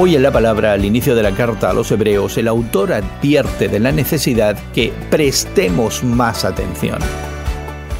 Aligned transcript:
Hoy 0.00 0.14
en 0.14 0.22
la 0.22 0.30
palabra, 0.30 0.74
al 0.74 0.84
inicio 0.84 1.16
de 1.16 1.24
la 1.24 1.34
carta 1.34 1.70
a 1.70 1.72
los 1.72 1.90
hebreos, 1.90 2.38
el 2.38 2.46
autor 2.46 2.92
advierte 2.92 3.66
de 3.66 3.80
la 3.80 3.90
necesidad 3.90 4.56
que 4.72 4.92
prestemos 5.10 6.04
más 6.04 6.44
atención. 6.44 7.00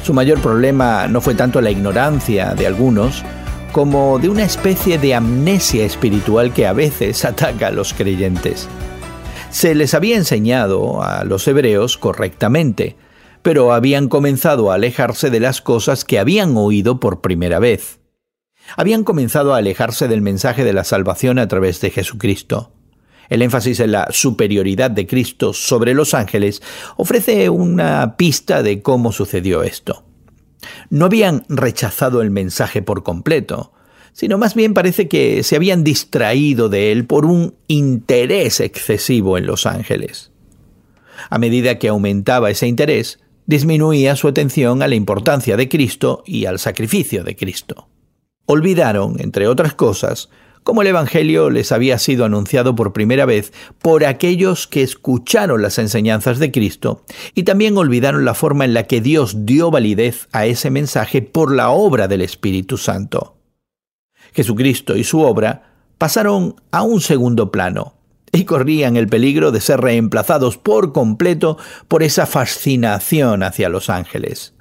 Su 0.01 0.13
mayor 0.13 0.39
problema 0.39 1.09
no 1.09 1.19
fue 1.19 1.35
tanto 1.35 1.59
la 1.59 1.71
ignorancia 1.71 2.53
de 2.53 2.67
algunos, 2.67 3.25
como 3.73 4.17
de 4.17 4.29
una 4.29 4.45
especie 4.45 4.97
de 4.97 5.13
amnesia 5.13 5.83
espiritual 5.83 6.53
que 6.53 6.67
a 6.67 6.71
veces 6.71 7.25
ataca 7.25 7.67
a 7.67 7.71
los 7.71 7.93
creyentes. 7.93 8.69
Se 9.49 9.75
les 9.75 9.93
había 9.93 10.15
enseñado 10.15 11.03
a 11.03 11.25
los 11.25 11.45
hebreos 11.49 11.97
correctamente, 11.97 12.95
pero 13.41 13.73
habían 13.73 14.07
comenzado 14.07 14.71
a 14.71 14.75
alejarse 14.75 15.29
de 15.29 15.41
las 15.41 15.59
cosas 15.59 16.05
que 16.05 16.17
habían 16.17 16.55
oído 16.55 17.01
por 17.01 17.19
primera 17.19 17.59
vez 17.59 17.98
habían 18.75 19.03
comenzado 19.03 19.53
a 19.53 19.57
alejarse 19.57 20.07
del 20.07 20.21
mensaje 20.21 20.63
de 20.63 20.73
la 20.73 20.83
salvación 20.83 21.39
a 21.39 21.47
través 21.47 21.81
de 21.81 21.91
Jesucristo. 21.91 22.71
El 23.29 23.43
énfasis 23.43 23.79
en 23.79 23.91
la 23.91 24.07
superioridad 24.11 24.89
de 24.89 25.05
Cristo 25.05 25.53
sobre 25.53 25.93
los 25.93 26.13
ángeles 26.13 26.61
ofrece 26.97 27.49
una 27.49 28.17
pista 28.17 28.63
de 28.63 28.81
cómo 28.81 29.11
sucedió 29.11 29.63
esto. 29.63 30.03
No 30.89 31.05
habían 31.05 31.45
rechazado 31.47 32.21
el 32.21 32.31
mensaje 32.31 32.81
por 32.81 33.03
completo, 33.03 33.71
sino 34.13 34.37
más 34.37 34.55
bien 34.55 34.73
parece 34.73 35.07
que 35.07 35.43
se 35.43 35.55
habían 35.55 35.83
distraído 35.83 36.69
de 36.69 36.91
él 36.91 37.05
por 37.05 37.25
un 37.25 37.55
interés 37.67 38.59
excesivo 38.59 39.37
en 39.37 39.45
los 39.45 39.67
ángeles. 39.67 40.31
A 41.29 41.37
medida 41.37 41.77
que 41.77 41.87
aumentaba 41.87 42.49
ese 42.49 42.67
interés, 42.67 43.19
disminuía 43.45 44.15
su 44.15 44.27
atención 44.27 44.81
a 44.81 44.87
la 44.87 44.95
importancia 44.95 45.55
de 45.55 45.69
Cristo 45.69 46.23
y 46.25 46.45
al 46.45 46.59
sacrificio 46.59 47.23
de 47.23 47.35
Cristo 47.35 47.88
olvidaron, 48.51 49.17
entre 49.19 49.47
otras 49.47 49.75
cosas, 49.75 50.29
cómo 50.63 50.81
el 50.81 50.87
Evangelio 50.87 51.51
les 51.51 51.71
había 51.71 51.99
sido 51.99 52.25
anunciado 52.25 52.75
por 52.75 52.93
primera 52.93 53.27
vez 53.27 53.53
por 53.79 54.03
aquellos 54.03 54.65
que 54.65 54.81
escucharon 54.81 55.61
las 55.61 55.77
enseñanzas 55.77 56.39
de 56.39 56.51
Cristo, 56.51 57.05
y 57.35 57.43
también 57.43 57.77
olvidaron 57.77 58.25
la 58.25 58.33
forma 58.33 58.65
en 58.65 58.73
la 58.73 58.85
que 58.85 59.01
Dios 59.01 59.45
dio 59.45 59.69
validez 59.69 60.27
a 60.31 60.47
ese 60.47 60.71
mensaje 60.71 61.21
por 61.21 61.53
la 61.53 61.69
obra 61.69 62.07
del 62.07 62.23
Espíritu 62.23 62.77
Santo. 62.77 63.37
Jesucristo 64.33 64.97
y 64.97 65.03
su 65.03 65.21
obra 65.21 65.75
pasaron 65.99 66.55
a 66.71 66.81
un 66.81 67.01
segundo 67.01 67.51
plano, 67.51 67.93
y 68.31 68.45
corrían 68.45 68.97
el 68.97 69.07
peligro 69.07 69.51
de 69.51 69.61
ser 69.61 69.79
reemplazados 69.79 70.57
por 70.57 70.91
completo 70.91 71.59
por 71.87 72.01
esa 72.01 72.25
fascinación 72.25 73.43
hacia 73.43 73.69
los 73.69 73.91
ángeles. 73.91 74.55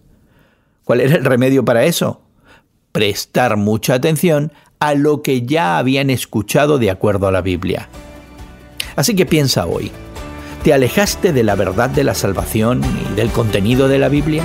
¿Cuál 0.85 1.01
era 1.01 1.17
el 1.17 1.25
remedio 1.25 1.65
para 1.65 1.87
eso? 1.87 2.28
Prestar 2.99 3.57
mucha 3.57 3.95
atención 3.95 4.51
a 4.81 4.95
lo 4.95 5.23
que 5.23 5.43
ya 5.43 5.79
habían 5.79 6.11
escuchado 6.11 6.79
de 6.79 6.91
acuerdo 6.91 7.29
a 7.29 7.31
la 7.31 7.43
Biblia. 7.43 7.89
Así 8.97 9.15
que 9.15 9.25
piensa 9.25 9.67
hoy, 9.67 9.93
¿te 10.65 10.75
alejaste 10.75 11.33
de 11.33 11.45
la 11.45 11.55
verdad 11.55 11.91
de 11.91 12.03
la 12.03 12.17
salvación 12.17 12.83
y 13.09 13.15
del 13.15 13.31
contenido 13.31 13.87
de 13.87 14.01
la 14.01 14.09
Biblia? 14.09 14.43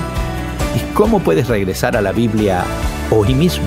¿Y 0.75 0.93
cómo 0.93 1.21
puedes 1.21 1.47
regresar 1.47 1.97
a 1.97 2.01
la 2.03 2.11
Biblia 2.11 2.63
hoy 3.09 3.33
mismo? 3.33 3.65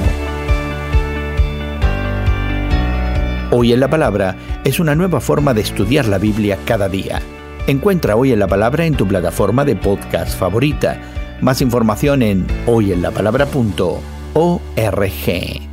Hoy 3.51 3.73
en 3.73 3.81
la 3.81 3.91
Palabra 3.91 4.37
es 4.63 4.79
una 4.79 4.95
nueva 4.95 5.21
forma 5.21 5.53
de 5.53 5.63
estudiar 5.63 6.07
la 6.07 6.19
Biblia 6.19 6.61
cada 6.65 6.89
día. 6.89 7.21
Encuentra 7.67 8.15
Hoy 8.15 8.31
en 8.31 8.39
la 8.39 8.47
Palabra 8.47 8.87
en 8.87 8.95
tu 8.95 9.05
plataforma 9.09 9.65
de 9.65 9.75
podcast 9.75 10.39
favorita. 10.39 11.01
Más 11.41 11.61
información 11.61 12.23
en 12.23 12.47
hoyenlapalabra.org. 14.37 15.66